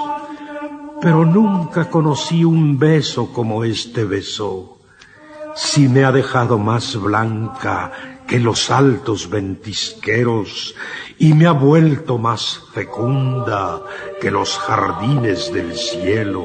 Pero 1.01 1.25
nunca 1.25 1.89
conocí 1.89 2.45
un 2.45 2.79
beso 2.79 3.33
como 3.33 3.65
este 3.65 4.05
beso. 4.05 4.77
Si 5.55 5.89
me 5.89 6.05
ha 6.05 6.13
dejado 6.13 6.59
más 6.59 6.95
blanca 7.01 8.16
que 8.27 8.41
los 8.41 8.71
altos 8.71 9.31
ventisqueros 9.31 10.75
y 11.19 11.33
me 11.35 11.47
ha 11.47 11.53
vuelto 11.53 12.19
más 12.19 12.61
fecunda 12.73 13.83
que 14.21 14.31
los 14.31 14.59
jardines 14.59 15.53
del 15.53 15.77
cielo. 15.77 16.45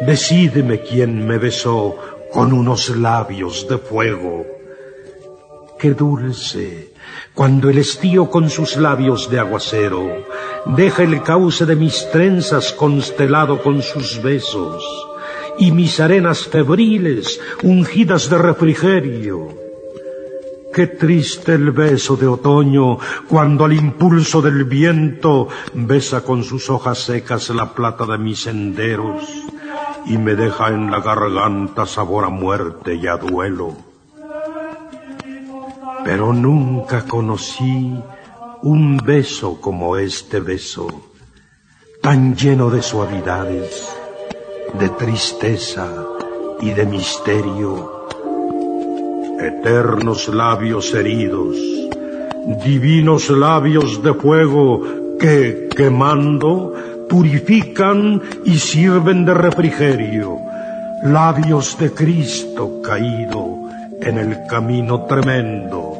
Decídeme 0.00 0.80
quién 0.80 1.26
me 1.26 1.38
besó 1.38 1.96
con 2.32 2.52
unos 2.52 2.88
labios 2.96 3.68
de 3.68 3.78
fuego. 3.78 4.44
Qué 5.78 5.94
dulce, 5.94 6.92
cuando 7.34 7.70
el 7.70 7.78
estío 7.78 8.30
con 8.30 8.50
sus 8.50 8.76
labios 8.76 9.30
de 9.30 9.38
aguacero 9.38 10.26
deja 10.66 11.02
el 11.02 11.22
cauce 11.22 11.66
de 11.66 11.76
mis 11.76 12.10
trenzas 12.10 12.72
constelado 12.72 13.62
con 13.62 13.82
sus 13.82 14.22
besos 14.22 14.84
y 15.58 15.70
mis 15.70 16.00
arenas 16.00 16.46
febriles 16.46 17.40
ungidas 17.62 18.28
de 18.28 18.38
refrigerio. 18.38 19.61
Qué 20.72 20.86
triste 20.86 21.52
el 21.52 21.70
beso 21.70 22.16
de 22.16 22.26
otoño 22.26 22.98
cuando 23.28 23.66
al 23.66 23.74
impulso 23.74 24.40
del 24.40 24.64
viento 24.64 25.48
besa 25.74 26.22
con 26.22 26.44
sus 26.44 26.70
hojas 26.70 26.98
secas 26.98 27.50
la 27.50 27.74
plata 27.74 28.06
de 28.06 28.16
mis 28.16 28.40
senderos 28.40 29.22
y 30.06 30.16
me 30.16 30.34
deja 30.34 30.68
en 30.68 30.90
la 30.90 31.00
garganta 31.00 31.84
sabor 31.84 32.24
a 32.24 32.30
muerte 32.30 32.94
y 32.94 33.06
a 33.06 33.18
duelo. 33.18 33.76
Pero 36.04 36.32
nunca 36.32 37.02
conocí 37.02 37.94
un 38.62 38.96
beso 38.96 39.60
como 39.60 39.96
este 39.98 40.40
beso, 40.40 40.88
tan 42.00 42.34
lleno 42.34 42.70
de 42.70 42.80
suavidades, 42.80 43.94
de 44.78 44.88
tristeza 44.88 46.06
y 46.60 46.70
de 46.70 46.86
misterio. 46.86 48.01
Eternos 49.42 50.28
labios 50.28 50.94
heridos, 50.94 51.56
divinos 52.64 53.28
labios 53.30 54.02
de 54.02 54.14
fuego 54.14 54.82
que, 55.18 55.68
quemando, 55.76 56.74
purifican 57.08 58.22
y 58.44 58.58
sirven 58.58 59.24
de 59.24 59.34
refrigerio, 59.34 60.38
labios 61.04 61.76
de 61.78 61.92
Cristo 61.92 62.80
caído 62.82 63.62
en 64.00 64.18
el 64.18 64.46
camino 64.46 65.02
tremendo. 65.02 65.92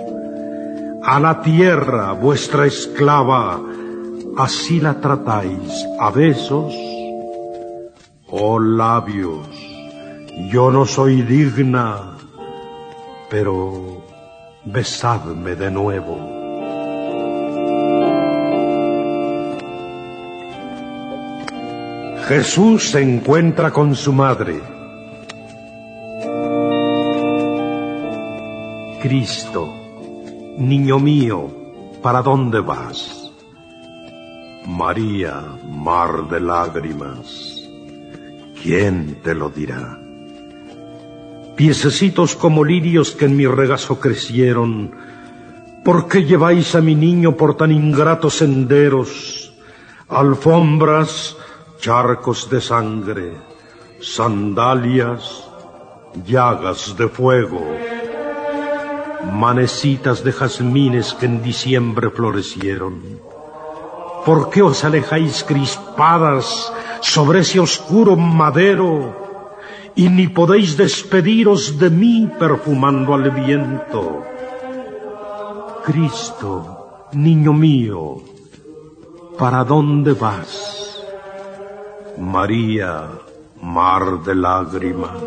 A 1.05 1.19
la 1.21 1.43
tierra, 1.43 2.13
vuestra 2.13 2.67
esclava, 2.67 3.61
así 4.37 4.81
la 4.81 4.95
tratáis 4.95 5.87
a 5.99 6.11
besos. 6.11 6.75
Oh 8.29 8.59
labios, 8.59 9.47
yo 10.51 10.71
no 10.71 10.87
soy 10.87 11.23
digna, 11.23 12.12
pero 13.33 14.05
besadme 14.63 15.55
de 15.57 15.71
nuevo. 15.71 16.19
Jesús 22.29 22.91
se 22.91 23.01
encuentra 23.01 23.71
con 23.71 23.95
su 23.95 24.13
madre. 24.13 24.61
Cristo, 29.01 29.67
niño 30.59 30.99
mío, 30.99 31.49
¿para 32.03 32.21
dónde 32.21 32.61
vas? 32.61 33.33
María, 34.67 35.43
mar 35.71 36.29
de 36.29 36.39
lágrimas, 36.39 37.67
¿quién 38.63 39.23
te 39.23 39.35
lo 39.35 39.49
dirá? 39.49 40.02
Piececitos 41.63 42.35
como 42.35 42.65
lirios 42.65 43.13
que 43.13 43.27
en 43.27 43.37
mi 43.37 43.47
regazo 43.47 44.01
crecieron, 44.01 44.91
¿por 45.85 46.09
qué 46.09 46.25
lleváis 46.25 46.75
a 46.75 46.81
mi 46.81 46.97
niño 46.97 47.37
por 47.37 47.57
tan 47.57 47.71
ingratos 47.71 48.39
senderos? 48.39 49.53
Alfombras, 50.09 51.37
charcos 51.79 52.51
de 52.51 52.61
sangre, 52.61 53.35
sandalias, 54.01 55.49
llagas 56.27 56.97
de 56.97 57.07
fuego, 57.07 57.65
manecitas 59.33 60.25
de 60.25 60.33
jazmines 60.33 61.15
que 61.15 61.27
en 61.27 61.45
diciembre 61.45 62.11
florecieron. 62.11 63.21
¿Por 64.27 64.51
qué 64.51 64.63
os 64.63 64.83
alejáis 64.83 65.45
crispadas 65.45 66.73
sobre 67.03 67.43
ese 67.43 67.61
oscuro 67.61 68.17
madero 68.17 69.22
y 69.95 70.09
ni 70.09 70.29
podéis 70.29 70.77
despediros 70.77 71.79
de 71.79 71.91
mí 71.91 72.31
perfumando 72.39 73.15
al 73.15 73.31
viento? 73.31 74.25
Cristo, 75.85 77.09
niño 77.13 77.53
mío, 77.53 78.23
¿para 79.39 79.65
dónde 79.65 80.13
vas? 80.13 81.03
María, 82.19 83.09
mar 83.61 84.23
de 84.23 84.35
lágrimas, 84.35 85.23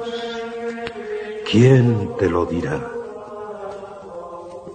¿quién 1.49 2.11
te 2.17 2.29
lo 2.29 2.45
dirá? 2.45 2.79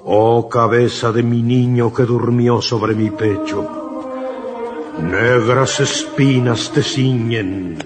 Oh 0.04 0.48
cabeza 0.48 1.12
de 1.12 1.22
mi 1.22 1.42
niño 1.42 1.92
que 1.92 2.04
durmió 2.04 2.60
sobre 2.60 2.94
mi 2.94 3.10
pecho, 3.10 3.68
negras 5.02 5.80
espinas 5.80 6.70
te 6.72 6.82
ciñen, 6.82 7.78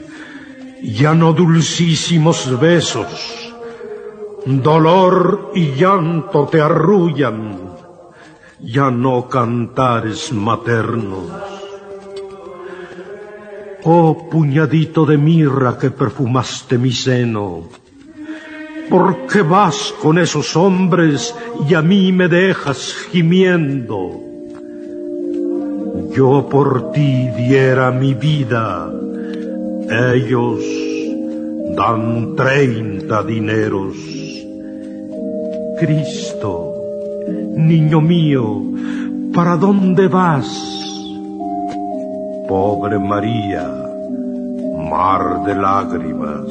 ya 0.84 1.14
no 1.14 1.32
dulcísimos 1.32 2.60
besos, 2.60 3.54
dolor 4.44 5.52
y 5.54 5.72
llanto 5.72 6.46
te 6.46 6.60
arrullan, 6.60 7.72
ya 8.60 8.90
no 8.90 9.26
cantares 9.28 10.30
maternos. 10.32 11.30
Oh 13.84 14.28
puñadito 14.30 15.06
de 15.06 15.16
mirra 15.16 15.78
que 15.78 15.90
perfumaste 15.90 16.76
mi 16.76 16.92
seno, 16.92 17.64
¿por 18.90 19.26
qué 19.26 19.40
vas 19.40 19.94
con 20.02 20.18
esos 20.18 20.54
hombres 20.54 21.34
y 21.66 21.74
a 21.74 21.80
mí 21.80 22.12
me 22.12 22.28
dejas 22.28 22.94
gimiendo? 23.10 24.20
Yo 26.14 26.46
por 26.50 26.92
ti 26.92 27.28
diera 27.36 27.90
mi 27.90 28.14
vida, 28.14 28.90
ellos 29.90 30.60
dan 31.76 32.34
treinta 32.36 33.22
dineros. 33.22 33.96
Cristo, 35.78 36.74
niño 37.56 38.00
mío, 38.00 38.62
¿para 39.34 39.56
dónde 39.56 40.08
vas? 40.08 40.46
Pobre 42.48 42.98
María, 42.98 43.66
mar 44.90 45.44
de 45.44 45.54
lágrimas, 45.54 46.46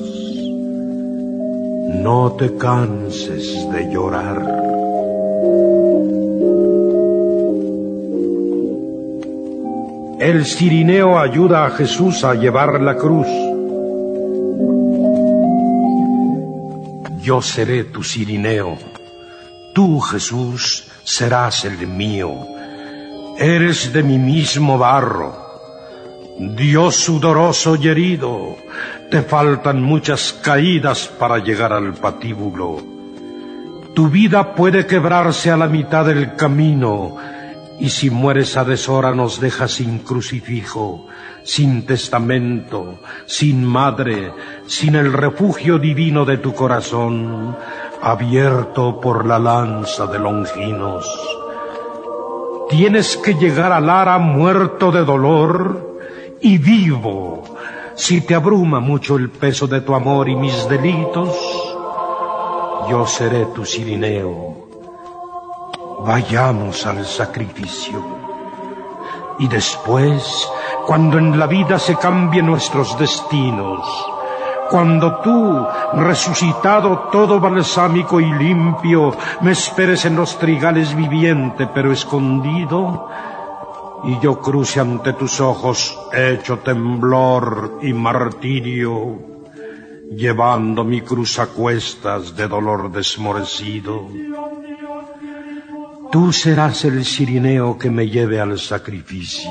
no 2.04 2.34
te 2.34 2.56
canses 2.58 3.68
de 3.72 3.92
llorar. 3.92 4.73
El 10.24 10.46
cirineo 10.46 11.20
ayuda 11.20 11.66
a 11.66 11.72
Jesús 11.72 12.24
a 12.24 12.34
llevar 12.34 12.80
la 12.80 12.96
cruz. 12.96 13.28
Yo 17.22 17.42
seré 17.42 17.84
tu 17.84 18.06
Cirineo. 18.06 18.78
Tú, 19.74 20.00
Jesús, 20.00 20.88
serás 21.04 21.66
el 21.66 21.88
mío. 21.88 22.32
Eres 23.38 23.92
de 23.92 24.02
mi 24.02 24.18
mismo 24.18 24.78
barro. 24.78 25.36
Dios 26.40 26.96
sudoroso 26.96 27.76
y 27.76 27.90
herido, 27.90 28.56
te 29.12 29.24
faltan 29.24 29.82
muchas 29.84 30.32
caídas 30.32 31.06
para 31.20 31.40
llegar 31.40 31.74
al 31.74 31.96
patíbulo. 31.96 32.82
Tu 33.94 34.08
vida 34.08 34.56
puede 34.56 34.88
quebrarse 34.88 35.52
a 35.52 35.58
la 35.58 35.68
mitad 35.68 36.06
del 36.06 36.34
camino, 36.36 37.18
y 37.80 37.90
si 37.90 38.10
mueres 38.10 38.56
a 38.58 38.64
deshora 38.64 39.14
nos 39.14 39.40
dejas 39.40 39.72
sin 39.72 40.00
crucifijo, 40.00 41.08
sin 41.44 41.86
testamento, 41.86 43.00
sin 43.26 43.64
madre, 43.66 44.32
sin 44.68 44.96
el 44.96 45.12
refugio 45.12 45.80
divino 45.80 46.26
de 46.26 46.38
tu 46.38 46.54
corazón, 46.54 47.56
abierto 48.02 49.00
por 49.00 49.26
la 49.26 49.40
lanza 49.40 50.08
de 50.08 50.20
Longinos. 50.20 51.06
Tienes 52.70 53.18
que 53.18 53.34
llegar 53.34 53.72
a 53.72 53.80
Lara 53.80 54.18
muerto 54.18 54.92
de 54.92 55.04
dolor 55.04 56.00
y 56.42 56.58
vivo. 56.58 57.44
Si 57.96 58.22
te 58.22 58.36
abruma 58.36 58.80
mucho 58.80 59.16
el 59.16 59.30
peso 59.30 59.68
de 59.68 59.82
tu 59.82 59.94
amor 59.94 60.28
y 60.30 60.36
mis 60.36 60.68
delitos, 60.68 61.36
yo 62.90 63.06
seré 63.06 63.46
tu 63.54 63.66
sirineo. 63.66 64.53
Vayamos 66.06 66.86
al 66.86 67.06
sacrificio. 67.06 68.04
Y 69.40 69.48
después, 69.48 70.50
cuando 70.86 71.18
en 71.18 71.40
la 71.40 71.48
vida 71.48 71.80
se 71.80 71.96
cambien 71.96 72.46
nuestros 72.46 72.98
destinos, 73.00 73.82
cuando 74.70 75.20
tú, 75.22 75.66
resucitado 75.94 77.10
todo 77.12 77.40
balsámico 77.40 78.20
y 78.20 78.32
limpio, 78.34 79.16
me 79.42 79.52
esperes 79.52 80.04
en 80.06 80.16
los 80.16 80.38
trigales 80.38 80.96
viviente 80.96 81.68
pero 81.74 81.92
escondido, 81.92 83.08
y 84.04 84.20
yo 84.20 84.42
cruce 84.42 84.82
ante 84.82 85.14
tus 85.14 85.40
ojos 85.40 85.98
hecho 86.12 86.60
temblor 86.60 87.80
y 87.82 87.94
martirio, 87.94 89.20
llevando 90.12 90.84
mi 90.84 91.02
cruz 91.02 91.40
a 91.40 91.48
cuestas 91.48 92.36
de 92.36 92.48
dolor 92.48 92.92
desmorecido. 92.92 94.08
Tú 96.14 96.32
serás 96.32 96.86
el 96.86 97.04
sirineo 97.06 97.76
que 97.76 97.90
me 97.90 98.08
lleve 98.08 98.40
al 98.40 98.60
sacrificio. 98.60 99.50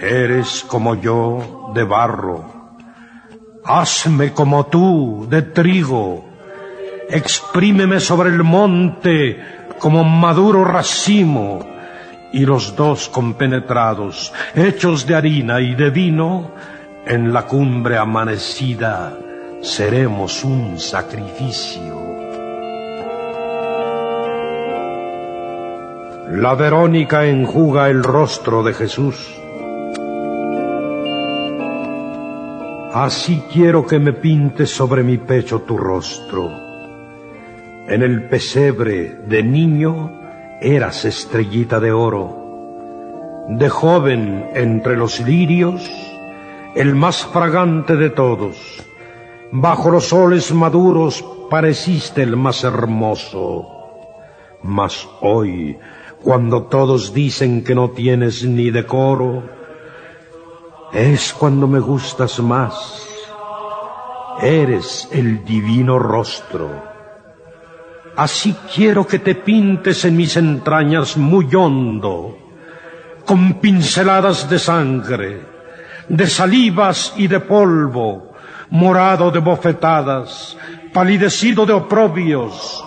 Eres 0.00 0.64
como 0.68 0.94
yo 0.94 1.72
de 1.74 1.82
barro. 1.82 2.44
Hazme 3.64 4.32
como 4.32 4.66
tú 4.66 5.26
de 5.28 5.42
trigo. 5.42 6.24
Exprímeme 7.10 7.98
sobre 7.98 8.30
el 8.30 8.44
monte 8.44 9.42
como 9.80 10.04
maduro 10.04 10.64
racimo. 10.64 11.58
Y 12.32 12.46
los 12.46 12.76
dos 12.76 13.08
compenetrados, 13.08 14.32
hechos 14.54 15.04
de 15.04 15.16
harina 15.16 15.60
y 15.60 15.74
de 15.74 15.90
vino, 15.90 16.52
en 17.04 17.32
la 17.32 17.44
cumbre 17.44 17.98
amanecida 17.98 19.18
seremos 19.62 20.44
un 20.44 20.78
sacrificio. 20.78 22.07
La 26.30 26.54
Verónica 26.54 27.24
enjuga 27.24 27.88
el 27.88 28.04
rostro 28.04 28.62
de 28.62 28.74
Jesús. 28.74 29.34
Así 32.92 33.42
quiero 33.50 33.86
que 33.86 33.98
me 33.98 34.12
pintes 34.12 34.68
sobre 34.68 35.02
mi 35.02 35.16
pecho 35.16 35.62
tu 35.62 35.78
rostro. 35.78 36.50
En 37.88 38.02
el 38.02 38.28
pesebre 38.28 39.16
de 39.26 39.42
niño 39.42 40.12
eras 40.60 41.06
estrellita 41.06 41.80
de 41.80 41.92
oro. 41.92 43.46
De 43.48 43.70
joven 43.70 44.50
entre 44.54 44.98
los 44.98 45.20
lirios, 45.20 45.90
el 46.74 46.94
más 46.94 47.24
fragante 47.24 47.96
de 47.96 48.10
todos. 48.10 48.84
Bajo 49.50 49.90
los 49.90 50.08
soles 50.08 50.52
maduros 50.52 51.24
pareciste 51.48 52.22
el 52.22 52.36
más 52.36 52.64
hermoso. 52.64 53.66
Mas 54.62 55.08
hoy, 55.22 55.78
cuando 56.22 56.64
todos 56.64 57.14
dicen 57.14 57.62
que 57.64 57.74
no 57.74 57.90
tienes 57.90 58.44
ni 58.44 58.70
decoro, 58.70 59.42
es 60.92 61.32
cuando 61.32 61.66
me 61.66 61.80
gustas 61.80 62.40
más. 62.40 63.06
Eres 64.40 65.08
el 65.12 65.44
divino 65.44 65.98
rostro. 65.98 66.88
Así 68.16 68.54
quiero 68.74 69.06
que 69.06 69.20
te 69.20 69.34
pintes 69.34 70.04
en 70.04 70.16
mis 70.16 70.36
entrañas 70.36 71.16
muy 71.16 71.54
hondo, 71.54 72.36
con 73.24 73.54
pinceladas 73.54 74.50
de 74.50 74.58
sangre, 74.58 75.42
de 76.08 76.26
salivas 76.26 77.14
y 77.16 77.28
de 77.28 77.40
polvo, 77.40 78.32
morado 78.70 79.30
de 79.30 79.38
bofetadas, 79.38 80.56
palidecido 80.92 81.64
de 81.64 81.74
oprobios, 81.74 82.84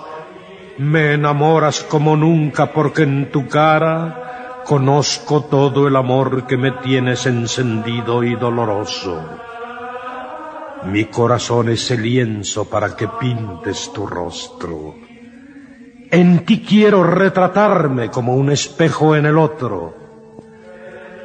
me 0.82 1.13
enamoras 1.13 1.84
como 1.84 2.15
nunca 2.15 2.74
porque 2.74 3.04
en 3.04 3.30
tu 3.30 3.48
cara 3.48 4.63
conozco 4.65 5.44
todo 5.44 5.88
el 5.88 5.96
amor 5.96 6.48
que 6.48 6.58
me 6.58 6.72
tienes 6.72 7.28
encendido 7.28 8.24
y 8.24 8.36
doloroso. 8.36 9.24
Mi 10.86 11.06
corazón 11.06 11.70
es 11.70 11.91
el 11.91 12.02
lienzo 12.02 12.65
para 12.65 12.96
que 12.96 13.08
pintes 13.08 13.94
tu 13.94 14.08
rostro. 14.08 14.96
En 16.10 16.46
ti 16.46 16.65
quiero 16.67 17.04
retratarme 17.04 18.10
como 18.10 18.36
un 18.36 18.50
espejo 18.50 19.15
en 19.15 19.28
el 19.28 19.38
otro. 19.38 19.96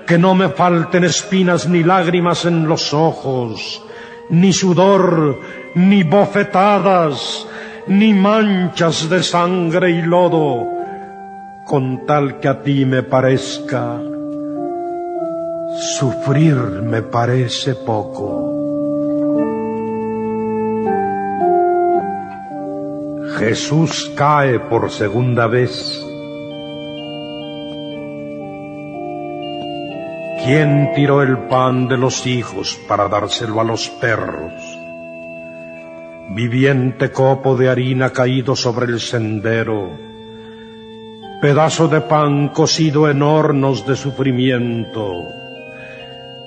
Que 0.07 0.19
no 0.19 0.35
me 0.35 0.51
falten 0.51 1.05
espinas 1.05 1.67
ni 1.67 1.83
lágrimas 1.83 2.45
en 2.45 2.69
los 2.69 2.93
ojos, 2.93 3.83
ni 4.29 4.53
sudor, 4.53 5.41
ni 5.75 6.03
bofetadas, 6.03 7.47
ni 7.89 8.13
manchas 8.13 9.09
de 9.09 9.23
sangre 9.23 9.91
y 9.91 10.03
lodo, 10.03 10.67
con 11.65 12.05
tal 12.07 12.41
que 12.41 12.49
a 12.49 12.63
ti 12.63 12.85
me 12.85 13.03
parezca, 13.03 14.01
sufrir 15.99 16.57
me 16.57 17.03
parece 17.03 17.75
poco. 17.75 18.53
Jesús 23.39 24.11
cae 24.17 24.59
por 24.59 24.91
segunda 24.91 25.47
vez. 25.47 26.03
¿Quién 30.45 30.93
tiró 30.95 31.23
el 31.23 31.37
pan 31.49 31.89
de 31.89 31.99
los 31.99 32.27
hijos 32.27 32.79
para 32.89 33.09
dárselo 33.09 33.61
a 33.61 33.65
los 33.65 33.89
perros? 33.91 34.53
Viviente 36.37 37.11
copo 37.11 37.57
de 37.57 37.71
harina 37.71 38.11
caído 38.11 38.55
sobre 38.55 38.85
el 38.93 39.01
sendero, 39.01 39.91
pedazo 41.41 41.89
de 41.89 42.03
pan 42.03 42.49
cocido 42.51 43.09
en 43.09 43.23
hornos 43.23 43.87
de 43.87 43.97
sufrimiento, 43.97 45.25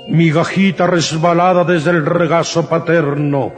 migajita 0.08 0.86
resbalada 0.86 1.64
desde 1.64 1.90
el 1.90 2.06
regazo 2.06 2.70
paterno, 2.70 3.52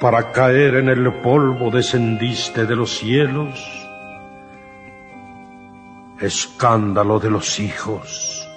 para 0.00 0.30
caer 0.30 0.76
en 0.76 0.88
el 0.88 1.12
polvo 1.14 1.72
descendiste 1.72 2.64
de 2.64 2.76
los 2.76 2.96
cielos, 2.96 3.58
escándalo 6.20 7.18
de 7.18 7.30
los 7.30 7.58
hijos, 7.58 8.48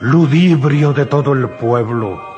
ludibrio 0.00 0.92
de 0.92 1.06
todo 1.06 1.32
el 1.32 1.48
pueblo, 1.50 2.35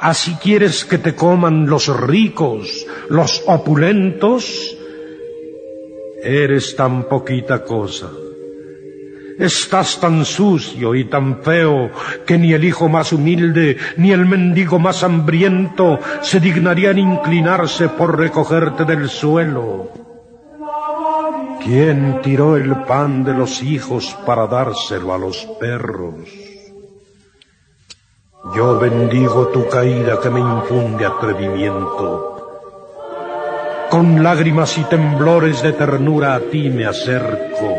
Así 0.00 0.34
quieres 0.36 0.84
que 0.84 0.98
te 0.98 1.14
coman 1.14 1.66
los 1.66 1.88
ricos, 1.88 2.86
los 3.08 3.42
opulentos. 3.46 4.76
Eres 6.22 6.76
tan 6.76 7.04
poquita 7.04 7.64
cosa. 7.64 8.10
Estás 9.38 10.00
tan 10.00 10.24
sucio 10.24 10.94
y 10.94 11.04
tan 11.04 11.42
feo 11.42 11.90
que 12.24 12.38
ni 12.38 12.54
el 12.54 12.64
hijo 12.64 12.88
más 12.88 13.12
humilde 13.12 13.76
ni 13.98 14.10
el 14.10 14.24
mendigo 14.24 14.78
más 14.78 15.02
hambriento 15.04 16.00
se 16.22 16.40
dignarían 16.40 16.98
inclinarse 16.98 17.90
por 17.90 18.18
recogerte 18.18 18.84
del 18.84 19.10
suelo. 19.10 19.90
¿Quién 21.62 22.20
tiró 22.22 22.56
el 22.56 22.74
pan 22.84 23.24
de 23.24 23.34
los 23.34 23.62
hijos 23.62 24.16
para 24.24 24.46
dárselo 24.46 25.12
a 25.12 25.18
los 25.18 25.44
perros? 25.60 26.55
Yo 28.54 28.78
bendigo 28.78 29.48
tu 29.48 29.68
caída 29.68 30.20
que 30.20 30.30
me 30.30 30.40
infunde 30.40 31.04
atrevimiento. 31.04 32.32
Con 33.90 34.22
lágrimas 34.22 34.78
y 34.78 34.84
temblores 34.84 35.62
de 35.62 35.72
ternura 35.72 36.34
a 36.34 36.40
ti 36.40 36.70
me 36.70 36.86
acerco. 36.86 37.74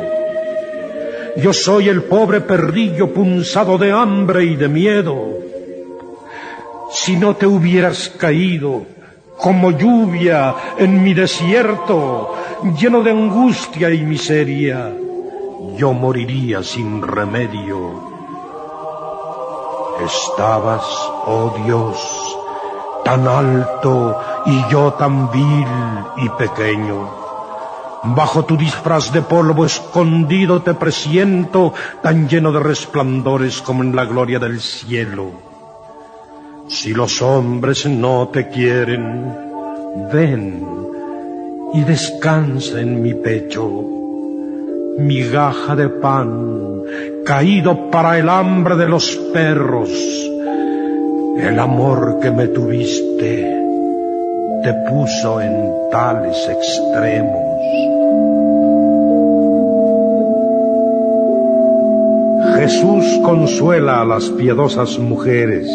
Yo 1.37 1.53
soy 1.53 1.89
el 1.89 2.03
pobre 2.03 2.41
perrillo 2.41 3.13
punzado 3.13 3.77
de 3.77 3.91
hambre 3.91 4.43
y 4.43 4.55
de 4.55 4.67
miedo. 4.67 5.15
Si 6.91 7.15
no 7.15 7.35
te 7.35 7.45
hubieras 7.45 8.09
caído, 8.09 8.85
como 9.37 9.71
lluvia 9.71 10.55
en 10.77 11.03
mi 11.03 11.13
desierto, 11.13 12.35
lleno 12.77 13.03
de 13.03 13.11
angustia 13.11 13.89
y 13.89 14.01
miseria, 14.03 14.91
yo 15.77 15.93
moriría 15.93 16.63
sin 16.63 17.01
remedio. 17.01 18.16
Estabas, 19.99 20.83
oh 21.25 21.55
Dios, 21.65 21.97
tan 23.03 23.27
alto 23.27 24.15
y 24.45 24.63
yo 24.69 24.93
tan 24.93 25.31
vil 25.31 25.67
y 26.17 26.29
pequeño. 26.29 27.09
Bajo 28.03 28.45
tu 28.45 28.55
disfraz 28.57 29.11
de 29.11 29.23
polvo 29.23 29.65
escondido 29.65 30.61
te 30.61 30.75
presiento, 30.75 31.73
tan 32.03 32.29
lleno 32.29 32.51
de 32.51 32.59
resplandores 32.59 33.61
como 33.61 33.83
en 33.83 33.95
la 33.95 34.05
gloria 34.05 34.37
del 34.39 34.61
cielo. 34.61 35.31
Si 36.67 36.93
los 36.93 37.21
hombres 37.21 37.85
no 37.87 38.27
te 38.27 38.49
quieren, 38.49 39.33
ven 40.13 40.63
y 41.73 41.81
descansa 41.81 42.79
en 42.79 43.01
mi 43.01 43.13
pecho, 43.15 43.96
migaja 44.97 45.75
de 45.75 45.89
pan, 45.89 46.81
caído 47.25 47.89
para 47.89 48.17
el 48.17 48.29
hambre 48.29 48.75
de 48.75 48.87
los 48.87 49.15
perros. 49.33 49.89
El 51.39 51.59
amor 51.59 52.19
que 52.21 52.31
me 52.31 52.47
tuviste 52.47 53.55
te 54.63 54.73
puso 54.89 55.41
en 55.41 55.71
tales 55.91 56.37
extremos. 56.49 57.47
Jesús 62.55 63.05
consuela 63.23 64.01
a 64.01 64.05
las 64.05 64.29
piadosas 64.29 64.97
mujeres 64.97 65.69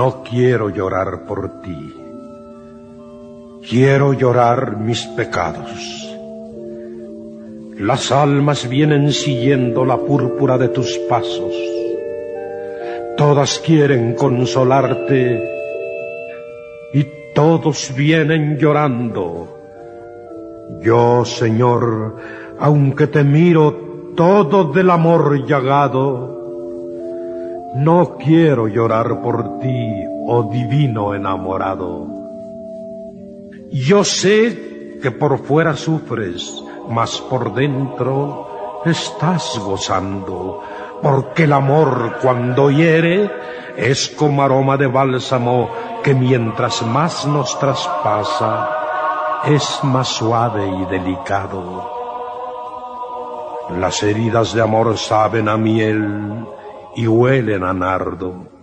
No 0.00 0.22
quiero 0.22 0.70
llorar 0.70 1.26
por 1.26 1.60
ti. 1.60 1.99
Quiero 3.68 4.14
llorar 4.14 4.78
mis 4.78 5.04
pecados. 5.08 6.08
Las 7.78 8.10
almas 8.10 8.66
vienen 8.68 9.12
siguiendo 9.12 9.84
la 9.84 9.98
púrpura 9.98 10.56
de 10.56 10.68
tus 10.68 10.96
pasos. 11.10 11.54
Todas 13.18 13.58
quieren 13.58 14.14
consolarte 14.14 15.44
y 16.94 17.06
todos 17.34 17.92
vienen 17.94 18.56
llorando. 18.56 19.58
Yo, 20.80 21.26
Señor, 21.26 22.16
aunque 22.58 23.08
te 23.08 23.24
miro 23.24 24.12
todo 24.16 24.72
del 24.72 24.88
amor 24.88 25.46
llagado, 25.46 26.40
no 27.76 28.16
quiero 28.16 28.68
llorar 28.68 29.20
por 29.20 29.58
ti, 29.60 30.04
oh 30.26 30.50
divino 30.50 31.14
enamorado. 31.14 32.19
Yo 33.70 34.04
sé 34.04 34.98
que 35.02 35.10
por 35.10 35.38
fuera 35.38 35.76
sufres, 35.76 36.62
mas 36.88 37.20
por 37.20 37.54
dentro 37.54 38.82
estás 38.84 39.58
gozando, 39.64 40.62
porque 41.02 41.44
el 41.44 41.52
amor 41.52 42.16
cuando 42.20 42.70
hiere 42.70 43.30
es 43.76 44.08
como 44.08 44.42
aroma 44.42 44.76
de 44.76 44.86
bálsamo 44.86 45.70
que 46.02 46.14
mientras 46.14 46.82
más 46.82 47.26
nos 47.26 47.58
traspasa 47.58 48.76
es 49.46 49.84
más 49.84 50.08
suave 50.08 50.66
y 50.66 50.84
delicado. 50.86 51.90
Las 53.78 54.02
heridas 54.02 54.52
de 54.52 54.62
amor 54.62 54.98
saben 54.98 55.48
a 55.48 55.56
miel, 55.56 56.44
y 56.96 57.06
huelen 57.06 57.64
a 57.64 57.72
nardo. 57.72 58.59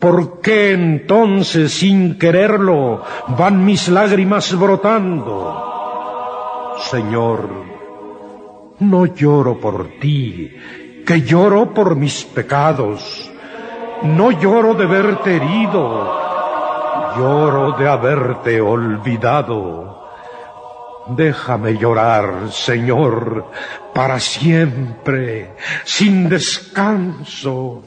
¿Por 0.00 0.40
qué 0.40 0.72
entonces, 0.72 1.74
sin 1.74 2.18
quererlo, 2.18 3.02
van 3.36 3.64
mis 3.66 3.88
lágrimas 3.88 4.58
brotando? 4.58 5.68
Señor, 6.78 7.50
no 8.78 9.04
lloro 9.04 9.60
por 9.60 9.88
ti, 10.00 10.56
que 11.06 11.20
lloro 11.20 11.74
por 11.74 11.96
mis 11.96 12.24
pecados. 12.24 13.30
No 14.02 14.30
lloro 14.30 14.72
de 14.72 14.86
verte 14.86 15.36
herido, 15.36 16.18
lloro 17.18 17.72
de 17.72 17.86
haberte 17.86 18.58
olvidado. 18.58 20.08
Déjame 21.08 21.76
llorar, 21.76 22.50
Señor, 22.50 23.50
para 23.92 24.18
siempre, 24.18 25.54
sin 25.84 26.30
descanso. 26.30 27.82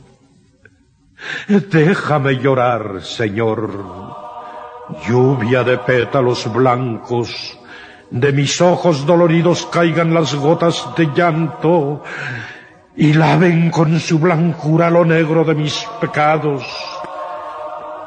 Déjame 1.48 2.38
llorar, 2.38 3.02
Señor. 3.02 3.70
Lluvia 5.08 5.64
de 5.64 5.78
pétalos 5.78 6.52
blancos, 6.52 7.58
de 8.12 8.32
mis 8.32 8.60
ojos 8.62 9.06
doloridos 9.06 9.66
caigan 9.68 10.14
las 10.14 10.36
gotas 10.36 10.86
de 10.98 11.08
llanto 11.16 12.04
y 12.96 13.14
laven 13.14 13.72
con 13.72 14.00
su 14.00 14.20
blancura 14.20 14.90
lo 14.90 15.06
negro 15.06 15.44
de 15.44 15.56
mis 15.56 15.88
pecados. 16.00 16.64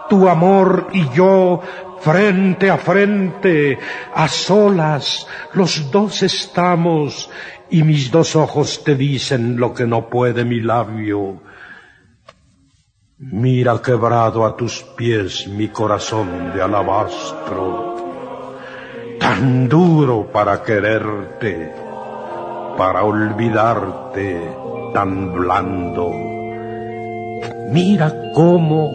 Tu 0.09 0.29
amor 0.29 0.88
y 0.92 1.09
yo 1.11 1.61
frente 2.00 2.70
a 2.70 2.76
frente, 2.76 3.79
a 4.14 4.29
solas, 4.29 5.26
los 5.55 5.90
dos 5.90 6.22
estamos, 6.22 7.29
y 7.68 7.83
mis 7.83 8.11
dos 8.11 8.37
ojos 8.37 8.85
te 8.85 8.94
dicen 8.94 9.57
lo 9.57 9.74
que 9.74 9.87
no 9.87 10.09
puede 10.09 10.44
mi 10.44 10.61
labio. 10.61 11.40
Mira 13.18 13.81
quebrado 13.81 14.44
a 14.44 14.55
tus 14.55 14.83
pies 14.94 15.48
mi 15.48 15.68
corazón 15.68 16.52
de 16.52 16.61
alabastro, 16.61 17.96
tan 19.18 19.70
duro 19.70 20.31
para 20.31 20.62
quererte, 20.62 21.72
para 22.76 23.05
olvidarte, 23.05 24.55
tan 24.92 25.33
blando. 25.33 26.12
Mira 27.72 28.12
cómo 28.35 28.90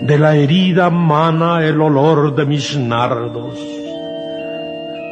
de 0.00 0.18
la 0.20 0.36
herida 0.36 0.88
mana 0.88 1.66
el 1.66 1.80
olor 1.80 2.32
de 2.36 2.46
mis 2.46 2.78
nardos. 2.78 3.58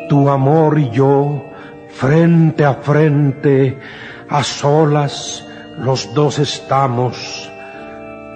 Tu 0.09 0.29
amor 0.29 0.79
y 0.79 0.89
yo, 0.91 1.47
frente 1.89 2.65
a 2.65 2.75
frente, 2.75 3.77
a 4.29 4.45
solas, 4.45 5.45
los 5.79 6.15
dos 6.15 6.39
estamos, 6.39 7.52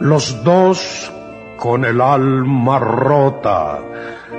los 0.01 0.43
dos 0.45 1.13
con 1.57 1.85
el 1.85 2.01
alma 2.01 2.79
rota, 2.79 3.81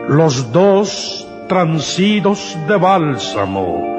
los 0.08 0.52
dos 0.52 1.28
transidos 1.48 2.58
de 2.67 2.78
bálsamo, 2.78 3.98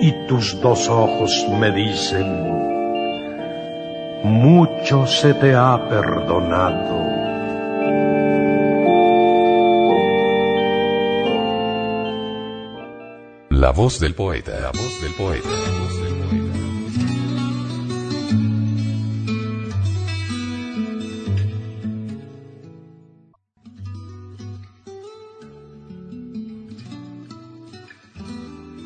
y 0.00 0.26
tus 0.26 0.60
dos 0.60 0.88
ojos 0.88 1.46
me 1.58 1.70
dicen, 1.70 2.26
mucho 4.24 5.06
se 5.06 5.34
te 5.34 5.54
ha 5.54 5.88
perdonado. 5.88 7.00
La 13.50 13.72
voz 13.72 14.00
del 14.00 14.14
poeta. 14.14 14.58
La 14.58 14.70
voz 14.70 15.02
del 15.02 15.12
poeta. 15.14 15.48